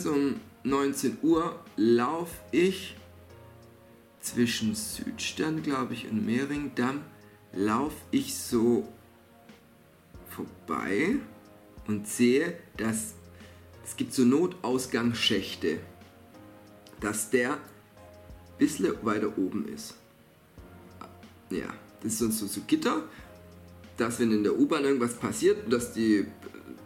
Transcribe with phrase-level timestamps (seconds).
[0.00, 2.96] so um 19 Uhr laufe ich
[4.20, 7.02] zwischen Südstern, glaube ich, und Mehringdamm,
[7.52, 8.86] laufe ich so
[10.28, 11.16] vorbei
[11.86, 13.14] und sehe, dass
[13.84, 15.80] es gibt so Notausgangsschächte,
[17.00, 17.58] dass der ein
[18.58, 19.94] bisschen weiter oben ist.
[21.50, 23.02] Ja, das sind so, so Gitter,
[23.96, 26.26] dass wenn in der U-Bahn irgendwas passiert, dass die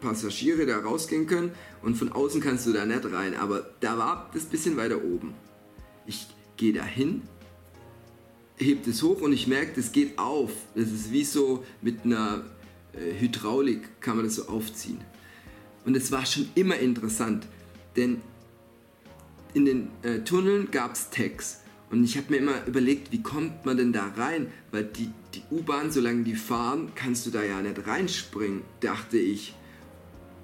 [0.04, 3.34] Passagiere da rausgehen können und von außen kannst du da nicht rein.
[3.34, 5.34] Aber da war das bisschen weiter oben.
[6.06, 6.26] Ich
[6.56, 7.22] gehe da hin,
[8.58, 10.52] heb das hoch und ich merke, das geht auf.
[10.74, 12.44] Das ist wie so mit einer
[12.92, 15.00] äh, Hydraulik kann man das so aufziehen.
[15.84, 17.46] Und es war schon immer interessant,
[17.96, 18.20] denn
[19.54, 21.60] in den äh, Tunneln gab es Tags.
[21.90, 24.48] Und ich habe mir immer überlegt, wie kommt man denn da rein?
[24.72, 29.54] Weil die, die U-Bahn, solange die fahren, kannst du da ja nicht reinspringen, dachte ich.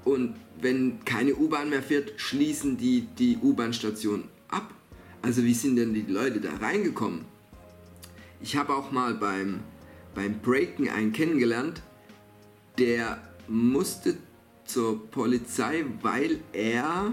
[0.04, 4.72] Und wenn keine U-Bahn mehr fährt, schließen die die U-Bahn-Station ab.
[5.22, 7.24] Also wie sind denn die Leute da reingekommen?
[8.40, 9.60] Ich habe auch mal beim,
[10.14, 11.82] beim Breaken einen kennengelernt,
[12.78, 14.16] der musste
[14.64, 17.12] zur Polizei, weil er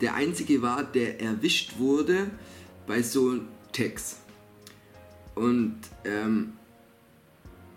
[0.00, 2.30] der Einzige war, der erwischt wurde
[2.86, 3.40] bei so
[3.72, 4.16] Tags.
[5.34, 6.54] Und, ähm,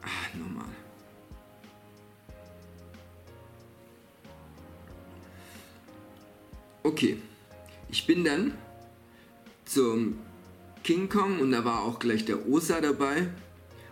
[0.01, 0.65] ach, nochmal.
[6.89, 7.17] Okay,
[7.91, 8.55] ich bin dann
[9.63, 10.17] zum
[10.83, 13.27] King Kong und da war auch gleich der Osa dabei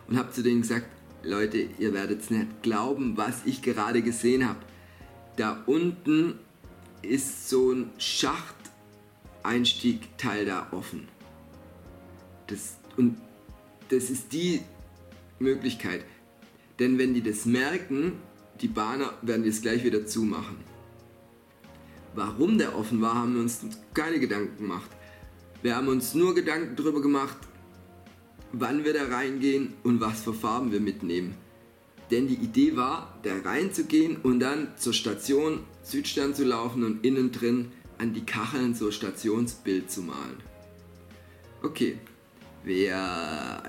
[0.08, 0.88] und habe zu denen gesagt,
[1.22, 4.58] Leute, ihr werdet es nicht glauben, was ich gerade gesehen habe.
[5.36, 6.40] Da unten
[7.02, 11.06] ist so ein Schachteinstiegteil da offen.
[12.48, 13.16] Das, und
[13.90, 14.62] das ist die
[15.38, 16.04] Möglichkeit.
[16.80, 18.14] Denn wenn die das merken,
[18.60, 20.56] die Bahner werden wir es gleich wieder zumachen.
[22.18, 23.60] Warum der offen war, haben wir uns
[23.94, 24.90] keine Gedanken gemacht.
[25.62, 27.36] Wir haben uns nur Gedanken darüber gemacht,
[28.52, 31.36] wann wir da reingehen und was für Farben wir mitnehmen.
[32.10, 37.30] Denn die Idee war, da reinzugehen und dann zur Station Südstern zu laufen und innen
[37.30, 40.42] drin an die Kacheln so Stationsbild zu malen.
[41.62, 41.98] Okay,
[42.64, 43.62] wäre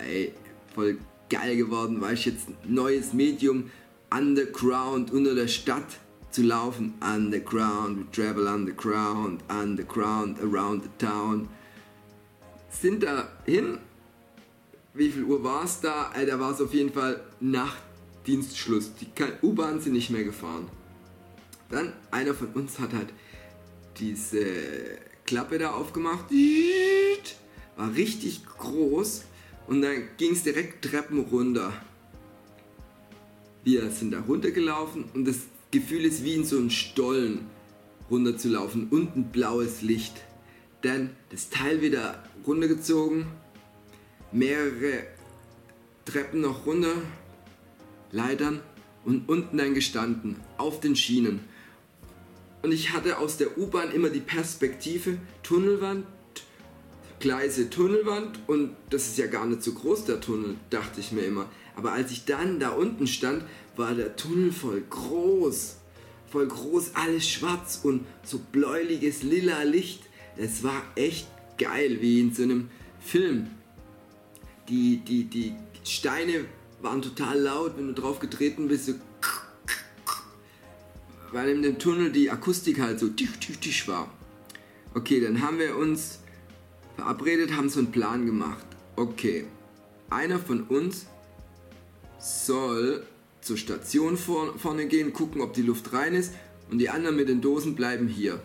[0.74, 0.98] voll
[1.30, 3.70] geil geworden, weil ich jetzt neues Medium
[4.10, 6.00] underground unter der Stadt
[6.32, 6.94] zu laufen.
[7.02, 11.50] Underground, we travel underground, underground, around the town.
[12.70, 13.80] Sind da hin.
[14.94, 16.12] Wie viel Uhr war es da?
[16.14, 17.76] Äh, da war es auf jeden Fall nach
[18.26, 18.92] Dienstschluss.
[18.96, 19.08] Die
[19.42, 20.70] U-Bahn sind nicht mehr gefahren.
[21.70, 23.14] Dann einer von uns hat halt
[23.98, 24.44] diese
[25.26, 26.26] Klappe da aufgemacht.
[27.76, 29.26] War richtig groß.
[29.68, 31.72] Und dann ging es direkt Treppen runter.
[33.64, 35.42] Wir sind da runtergelaufen und das
[35.72, 37.48] Gefühl ist wie in so einen Stollen
[38.10, 38.88] runterzulaufen.
[38.90, 40.14] Unten blaues Licht.
[40.82, 43.28] Dann das Teil wieder runtergezogen.
[44.32, 45.04] Mehrere
[46.06, 46.94] Treppen noch runter.
[48.12, 48.62] Leitern.
[49.06, 50.38] Und unten dann gestanden.
[50.58, 51.42] Auf den Schienen.
[52.62, 56.06] Und ich hatte aus der U-Bahn immer die Perspektive Tunnelwand,
[57.20, 61.22] Gleise, Tunnelwand und das ist ja gar nicht so groß, der Tunnel, dachte ich mir
[61.22, 61.48] immer.
[61.76, 63.44] Aber als ich dann da unten stand,
[63.76, 65.76] war der Tunnel voll groß.
[66.32, 70.04] Voll groß, alles schwarz und so bläuliges lila Licht.
[70.38, 71.28] Es war echt
[71.58, 72.70] geil, wie in so einem
[73.00, 73.48] Film.
[74.70, 76.46] Die, die, die Steine
[76.82, 78.94] waren total laut, wenn du drauf getreten bist, so
[81.32, 84.12] weil in dem Tunnel die Akustik halt so tisch, tisch, tisch war.
[84.94, 86.20] Okay, dann haben wir uns
[87.00, 88.66] verabredet, haben so einen Plan gemacht.
[88.96, 89.46] Okay,
[90.10, 91.08] einer von uns
[92.20, 93.06] soll
[93.42, 96.34] zur Station vor, vorne gehen, gucken, ob die Luft rein ist
[96.70, 98.42] und die anderen mit den Dosen bleiben hier.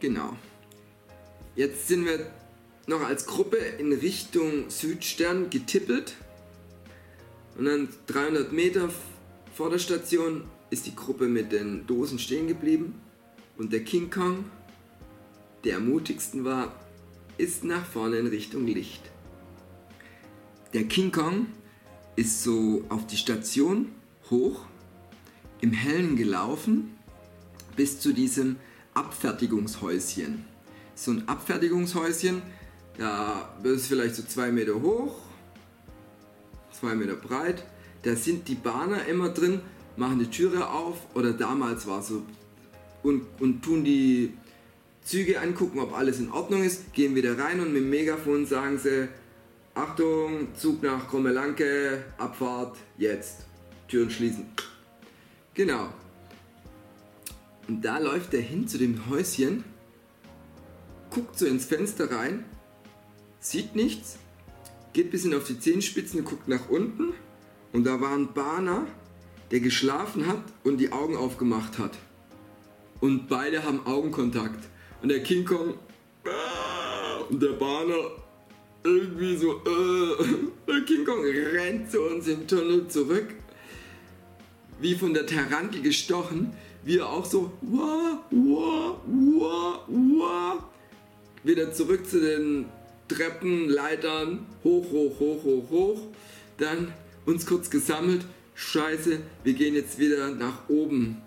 [0.00, 0.36] Genau.
[1.54, 2.30] Jetzt sind wir
[2.86, 6.14] noch als Gruppe in Richtung Südstern getippelt
[7.56, 8.88] und dann 300 Meter
[9.54, 13.00] vor der Station ist die Gruppe mit den Dosen stehen geblieben
[13.56, 14.44] und der King Kong,
[15.64, 16.74] der mutigsten war,
[17.36, 19.02] ist nach vorne in Richtung Licht.
[20.74, 21.46] Der King Kong
[22.16, 23.92] ist so auf die Station
[24.30, 24.64] hoch,
[25.60, 26.96] im Hellen gelaufen,
[27.76, 28.56] bis zu diesem
[28.94, 30.44] Abfertigungshäuschen.
[30.94, 32.42] So ein Abfertigungshäuschen,
[32.98, 35.14] da ist vielleicht so zwei Meter hoch,
[36.72, 37.64] zwei Meter breit.
[38.02, 39.60] Da sind die Bahner immer drin,
[39.96, 42.22] machen die Türe auf oder damals war es so
[43.02, 44.34] und, und tun die
[45.08, 48.76] Züge angucken, ob alles in Ordnung ist, gehen wieder rein und mit dem Megafon sagen
[48.76, 49.08] sie,
[49.72, 53.46] Achtung, Zug nach Krommelanke, Abfahrt, jetzt.
[53.88, 54.44] Türen schließen.
[55.54, 55.88] Genau.
[57.68, 59.64] Und da läuft er hin zu dem Häuschen,
[61.08, 62.44] guckt so ins Fenster rein,
[63.40, 64.18] sieht nichts,
[64.92, 67.14] geht bis hin auf die Zehenspitzen, guckt nach unten
[67.72, 68.86] und da war ein Bahner,
[69.52, 71.96] der geschlafen hat und die Augen aufgemacht hat.
[73.00, 74.68] Und beide haben Augenkontakt.
[75.02, 75.74] Und der King Kong
[76.24, 78.10] ah, und der Bahner
[78.82, 80.24] irgendwie so, äh,
[80.66, 83.26] der King Kong rennt zu uns im Tunnel zurück,
[84.80, 86.52] wie von der Tarantel gestochen,
[86.84, 90.70] wir auch so, wah, wah, wah, wah,
[91.44, 92.66] wieder zurück zu den
[93.08, 96.00] Treppen, Leitern, hoch, hoch, hoch, hoch, hoch,
[96.58, 96.92] dann
[97.26, 98.24] uns kurz gesammelt,
[98.54, 101.22] scheiße, wir gehen jetzt wieder nach oben,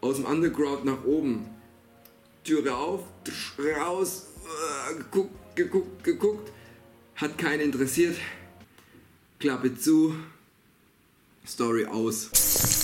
[0.00, 1.46] aus dem Underground nach oben,
[2.44, 3.02] Türe auf,
[3.78, 4.26] raus,
[4.96, 6.52] geguckt, geguckt, geguckt,
[7.16, 8.16] hat keinen interessiert,
[9.38, 10.14] Klappe zu,
[11.46, 12.79] Story aus.